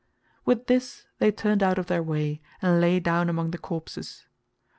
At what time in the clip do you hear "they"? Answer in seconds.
1.19-1.31